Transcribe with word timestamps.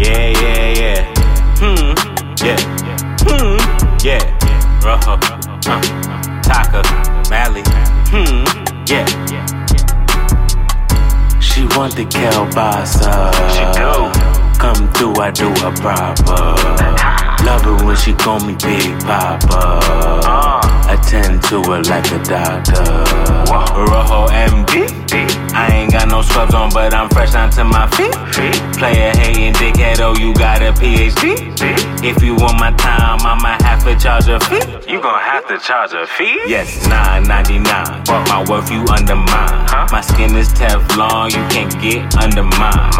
Yeah, 0.00 0.32
yeah, 0.42 0.80
yeah. 0.80 1.00
Hmm, 1.60 1.92
yeah. 2.44 2.56
Hmm, 3.26 3.58
yeah. 4.02 4.24
Rojo, 4.84 5.12
uh, 5.68 5.80
Taka, 6.40 6.80
Mali. 7.28 7.62
Hmm, 8.08 8.44
yeah. 8.88 9.04
She 11.40 11.62
want 11.76 11.94
the 11.96 12.04
kielbasa. 12.06 13.12
She 13.52 13.64
do. 13.76 14.10
Come 14.58 14.90
through, 14.94 15.16
I 15.20 15.30
do 15.30 15.48
her 15.60 15.72
proper. 15.80 16.56
Love 17.44 17.66
it 17.80 17.84
when 17.84 17.96
she 17.96 18.12
call 18.14 18.40
me 18.40 18.54
Big 18.54 18.98
Papa. 19.00 19.80
Uh, 20.24 20.60
Attend 20.88 21.42
to 21.44 21.62
her 21.70 21.82
like 21.82 22.10
a 22.12 22.18
doctor. 22.24 23.04
Rojo 23.52 24.28
MD. 24.32 25.09
Scrubs 26.30 26.54
on, 26.54 26.70
but 26.70 26.94
I'm 26.94 27.08
fresh 27.10 27.34
onto 27.34 27.64
my 27.64 27.86
feet. 27.90 28.12
Player 28.78 29.12
hating 29.16 29.54
dickhead, 29.54 30.00
oh, 30.00 30.14
you 30.18 30.32
got 30.34 30.62
a 30.62 30.72
PhD. 30.72 31.50
If 32.02 32.22
you 32.22 32.34
want 32.34 32.58
my 32.58 32.72
time, 32.72 33.20
I'ma 33.20 33.58
have 33.62 33.84
to 33.84 33.94
charge 33.98 34.28
a 34.28 34.40
fee. 34.40 34.62
you 34.90 35.00
gon' 35.00 35.20
have 35.20 35.46
to 35.48 35.58
charge 35.58 35.92
a 35.92 36.06
fee? 36.06 36.40
Yes, 36.46 36.86
9.99. 36.86 38.06
But 38.06 38.24
my 38.28 38.44
worth 38.48 38.70
you 38.70 38.80
undermine. 38.88 39.66
Huh? 39.68 39.86
My 39.92 40.00
skin 40.00 40.34
is 40.36 40.48
Teflon, 40.48 41.30
you 41.30 41.42
can't 41.52 41.72
get 41.82 42.16
under 42.16 42.42
mine. 42.42 42.90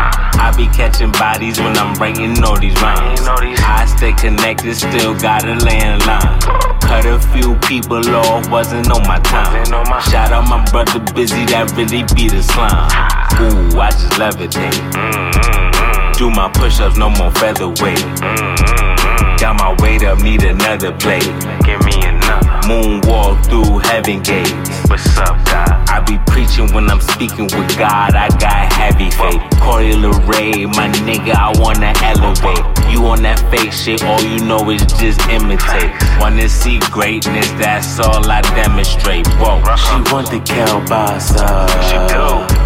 I 0.43 0.53
be 0.57 0.67
catching 0.69 1.13
bodies 1.13 1.59
when 1.59 1.77
I'm 1.77 1.95
writing 1.95 2.43
all 2.45 2.59
these 2.59 2.75
rhymes. 2.83 3.21
I 3.27 3.87
stay 3.97 4.13
connected, 4.13 4.75
still 4.75 5.15
got 5.19 5.45
a 5.45 5.55
landline. 5.55 6.41
Cut 6.81 7.07
a 7.07 7.19
few 7.33 7.55
people 7.67 8.05
off, 8.15 8.51
wasn't 8.51 8.91
on 8.91 9.07
my 9.07 9.19
time. 9.21 9.73
On 9.73 9.89
my- 9.89 10.01
Shout 10.01 10.33
out 10.33 10.49
my 10.49 10.65
brother 10.71 11.01
Busy, 11.15 11.45
that 11.47 11.73
really 11.77 12.03
be 12.15 12.29
the 12.29 12.43
slime. 12.43 13.20
Ooh, 13.39 13.79
I 13.79 13.91
just 13.91 14.13
levitate. 14.13 14.73
Mm-hmm. 14.93 16.13
Do 16.19 16.31
my 16.31 16.51
push-ups, 16.51 16.97
no 16.97 17.11
more 17.11 17.31
featherweight. 17.33 17.99
Mm-hmm. 17.99 19.37
Got 19.41 19.57
my 19.57 19.75
weight 19.83 20.05
up, 20.05 20.21
need 20.21 20.43
another 20.43 20.93
plate. 20.93 21.25
Give 21.65 21.83
me 21.85 21.97
another. 22.05 22.61
Moonwalk 22.69 23.43
through 23.47 23.79
heaven 23.79 24.23
gates. 24.23 24.69
What's 24.89 25.17
up, 25.17 25.35
God? 25.47 25.89
I 25.89 26.01
be 26.01 26.19
preaching 26.27 26.73
when 26.75 26.91
I'm 26.91 27.01
speaking 27.01 27.45
with 27.45 27.79
God. 27.79 28.15
I 28.15 28.29
got 28.39 28.71
heavy 28.75 29.11
faith. 29.11 29.41
Corey 29.61 29.93
LeRae, 29.93 30.67
my 30.77 30.89
nigga, 31.09 31.35
I 31.35 31.59
wanna 31.59 31.95
elevate. 32.05 32.65
You 32.93 33.07
on 33.07 33.23
that 33.23 33.41
fake 33.51 33.73
shit, 33.73 34.05
all 34.05 34.21
you 34.21 34.45
know 34.45 34.69
is 34.71 34.83
just 35.01 35.21
imitate. 35.29 35.91
Wanna 36.21 36.49
see 36.49 36.79
greatness, 36.91 37.49
that's 37.53 37.99
all 37.99 38.31
I 38.31 38.43
demonstrate. 38.43 39.27
Whoa, 39.39 39.57
she 39.75 40.13
want 40.13 40.29
the 40.31 40.41
kielbasa. 40.45 41.67
She 41.89 41.97
do. 42.13 42.60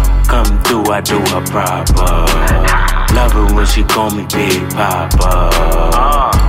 I 0.95 1.01
do 1.01 1.19
her 1.19 1.43
proper. 1.43 2.23
Love 3.13 3.33
her 3.33 3.53
when 3.53 3.65
she 3.65 3.83
call 3.83 4.11
me 4.11 4.25
Big 4.31 4.63
Papa. 4.69 5.51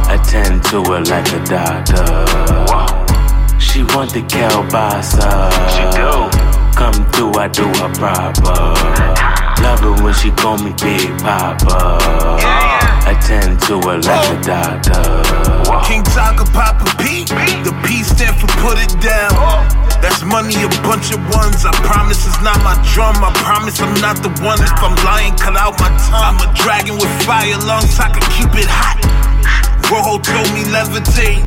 Attend 0.09 0.63
to 0.67 0.85
her 0.85 1.03
like 1.03 1.27
a 1.33 1.43
doctor. 1.43 2.07
She 3.59 3.83
want 3.83 4.13
the 4.15 4.23
kielbasa. 4.23 5.51
She 5.75 5.83
do. 5.99 6.31
Come 6.79 6.95
through, 7.11 7.35
I 7.35 7.49
do 7.49 7.67
her 7.83 7.93
proper. 7.99 8.55
Love 9.67 9.81
her 9.81 10.05
when 10.05 10.15
she 10.15 10.31
call 10.31 10.59
me 10.59 10.71
Big 10.79 11.11
Papa. 11.19 11.99
Attend 13.03 13.59
to 13.63 13.81
her 13.81 13.99
like 13.99 14.31
a 14.31 14.41
doctor. 14.43 15.27
King 15.89 16.05
Taka 16.05 16.45
Papa 16.53 16.76
of 21.13 21.23
ones. 21.31 21.63
I 21.63 21.73
promise 21.87 22.27
it's 22.27 22.41
not 22.43 22.59
my 22.67 22.75
drum. 22.95 23.19
I 23.23 23.31
promise 23.45 23.79
I'm 23.79 23.95
not 24.01 24.19
the 24.23 24.31
one. 24.43 24.59
If 24.59 24.75
I'm 24.83 24.97
lying, 25.07 25.35
cut 25.37 25.55
out 25.55 25.79
my 25.79 25.91
tongue. 26.09 26.25
I'm 26.25 26.39
a 26.43 26.49
dragon 26.55 26.97
with 26.99 27.11
fire 27.23 27.59
lungs. 27.63 27.99
I 27.99 28.11
can 28.11 28.25
keep 28.35 28.51
it 28.59 28.67
hot. 28.67 28.99
Rojo 29.87 30.19
told 30.19 30.51
me 30.51 30.67
levitate. 30.67 31.47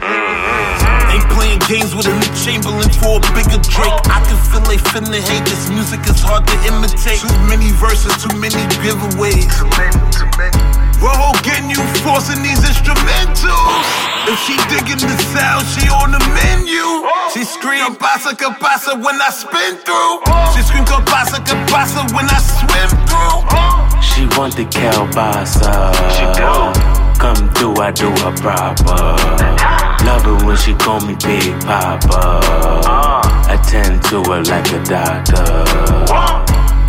Ain't 1.11 1.27
playing 1.33 1.59
games 1.67 1.95
with 1.97 2.07
a 2.07 2.13
new 2.13 2.31
Chamberlain 2.37 2.87
for 3.01 3.17
a 3.17 3.21
bigger 3.35 3.59
Drake. 3.59 3.99
I 4.07 4.21
can 4.23 4.37
feel 4.47 4.63
they 4.69 4.77
finna 4.77 5.19
hate. 5.19 5.43
This 5.43 5.67
music 5.73 6.05
is 6.07 6.21
hard 6.21 6.45
to 6.47 6.55
imitate. 6.69 7.19
Too 7.19 7.33
many 7.49 7.73
verses, 7.75 8.15
too 8.21 8.31
many 8.39 8.61
giveaways. 8.79 9.49
Rojo 11.01 11.31
getting 11.43 11.71
you 11.73 11.81
forcing 12.05 12.39
these 12.43 12.61
instrumentals. 12.63 13.87
If 14.29 14.37
she 14.45 14.55
digging 14.69 15.01
the 15.01 15.17
sound, 15.33 15.65
she 15.73 15.89
on 15.89 16.11
the 16.11 16.21
menu. 16.31 16.48
She 17.49 17.55
scream 17.55 17.95
que 17.95 18.53
pasa 18.59 18.95
when 18.95 19.19
I 19.19 19.29
spin 19.31 19.77
through. 19.81 20.21
She 20.53 20.61
scream 20.61 20.85
que 20.85 21.01
pasa 21.05 21.41
when 22.13 22.29
I 22.29 22.37
swim 22.37 22.89
through. 23.09 24.01
She 24.01 24.25
want 24.37 24.55
the 24.55 24.65
kielbasa. 24.65 25.89
She 26.13 26.25
do. 26.37 26.53
Come 27.19 27.49
through, 27.55 27.81
I 27.81 27.89
do 27.91 28.09
her 28.21 28.35
proper. 28.37 29.17
Love 30.05 30.25
her 30.25 30.45
when 30.45 30.57
she 30.57 30.75
call 30.75 31.01
me 31.01 31.15
Big 31.15 31.59
Papa. 31.61 32.39
Uh, 32.85 33.49
Attend 33.49 34.03
to 34.03 34.21
her 34.29 34.43
like 34.43 34.71
a 34.71 34.83
doctor. 34.83 35.65
Uh. 36.13 36.45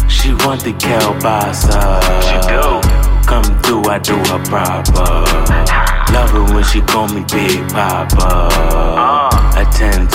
She 0.09 0.35
want 0.45 0.63
the 0.63 0.75
kielbasa. 0.75 2.03
She 2.21 2.37
do. 2.47 2.81
Come 3.27 3.45
through, 3.63 3.89
I 3.89 3.99
do 3.99 4.15
her 4.15 4.45
proper. 4.45 5.25
Uh. 5.41 6.13
Love 6.13 6.31
her 6.31 6.55
when 6.55 6.65
she 6.65 6.83
call 6.83 7.09
me 7.09 7.25
Big 7.33 7.67
Papa. 7.71 8.51
Uh. 8.53 9.30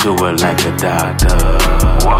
To 0.05 0.11
her 0.17 0.33
like 0.37 0.61
a 0.61 0.77
doctor. 0.77 1.33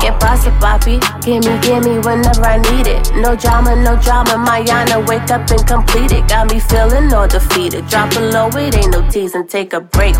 Que 0.02 0.10
pase, 0.18 0.50
papi. 0.58 0.98
Gimme, 1.22 1.54
gimme 1.62 2.00
whenever 2.00 2.44
I 2.44 2.58
need 2.58 2.88
it. 2.88 3.14
No 3.14 3.36
drama, 3.36 3.76
no 3.76 3.96
drama. 4.02 4.42
Mayana, 4.44 5.08
wake 5.08 5.30
up 5.30 5.48
and 5.52 5.68
complete 5.68 6.12
it. 6.12 6.28
Got 6.28 6.52
me 6.52 6.60
feeling 6.60 7.14
all 7.14 7.28
defeated. 7.28 7.86
Drop 7.88 8.12
it 8.14 8.34
low, 8.34 8.48
it 8.58 8.76
ain't 8.76 8.90
no 8.92 9.08
teasing. 9.12 9.46
take 9.46 9.74
a 9.74 9.82
break. 9.82 10.16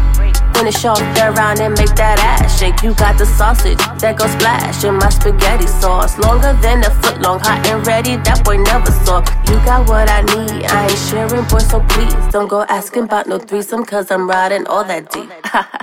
Finish 0.54 0.86
off 0.86 1.00
the 1.18 1.34
round 1.36 1.60
and 1.60 1.74
make 1.76 1.96
that 1.96 2.20
ass 2.20 2.60
shake. 2.60 2.84
You 2.84 2.94
got 2.94 3.18
the 3.18 3.26
sausage 3.26 3.80
that 3.98 4.16
goes 4.20 4.30
splash 4.34 4.84
in 4.84 4.94
my 4.98 5.10
spaghetti 5.10 5.66
sauce. 5.66 6.20
Longer 6.20 6.54
than 6.62 6.84
a 6.84 6.92
foot 7.02 7.20
long, 7.20 7.40
hot 7.40 7.66
and 7.66 7.82
ready. 7.88 8.18
That 8.18 8.46
boy 8.46 8.58
never 8.58 8.92
saw. 8.92 9.26
You 9.50 9.56
got 9.66 9.90
what 9.90 10.08
I 10.08 10.22
need. 10.22 10.66
I 10.66 10.84
ain't 10.86 11.00
sharing, 11.10 11.44
boy, 11.46 11.66
so 11.66 11.80
please 11.90 12.14
don't 12.32 12.48
go 12.48 12.62
asking 12.70 13.06
about 13.06 13.26
no 13.26 13.40
threesome, 13.40 13.86
cause 13.86 14.12
I'm 14.12 14.30
riding 14.30 14.68
all 14.68 14.84
that 14.84 15.10
deep. 15.10 15.32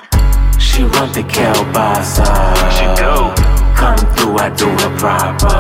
She 0.72 0.84
want 0.84 1.12
the 1.14 1.22
kielbasa. 1.22 2.24
she 2.76 2.86
do. 2.96 3.12
Come 3.76 3.98
through, 4.14 4.38
I 4.38 4.48
do 4.56 4.68
her 4.80 4.96
proper. 4.98 5.58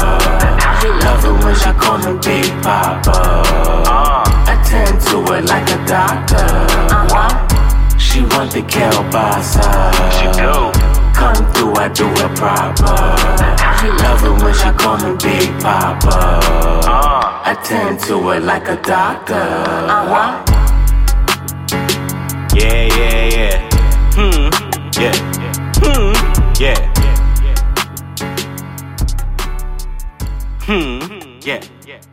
Love 1.04 1.22
her 1.24 1.34
when 1.44 1.54
she 1.54 1.70
call 1.78 1.98
me 1.98 2.18
Big 2.24 2.50
Papa. 2.62 3.12
Uh, 3.86 4.52
Attend 4.52 5.00
to 5.02 5.20
her 5.30 5.42
like 5.42 5.68
a 5.70 5.78
doctor. 5.86 6.48
uh-huh. 6.96 7.98
She 7.98 8.20
want 8.22 8.52
the 8.52 8.62
kielbasa. 8.62 9.92
she 10.16 10.26
do. 10.40 10.52
Come 11.14 11.44
through, 11.52 11.74
I 11.76 11.88
do 11.88 12.06
her 12.06 12.34
proper. 12.34 12.96
Love 14.02 14.20
her 14.22 14.34
when 14.42 14.54
she 14.54 14.70
call 14.82 14.96
me 14.98 15.16
Big 15.22 15.50
Papa. 15.60 16.40
Uh, 16.88 17.52
Attend 17.52 18.00
to 18.00 18.18
her 18.28 18.40
like 18.40 18.68
a 18.68 18.76
doctor. 18.82 19.34
Uh-huh. 19.34 20.42
Yeah, 22.54 22.86
yeah, 22.96 24.81
yeah. 24.98 25.12
Hmm, 25.80 26.12
yeah. 26.60 26.78
Hmm, 30.66 31.00
yeah. 31.42 31.60
Hmm, 31.60 31.86
yeah. 31.86 32.11